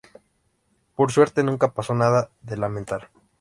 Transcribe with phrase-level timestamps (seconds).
[0.95, 3.11] Por suerte, nunca pasó nada de lamentar.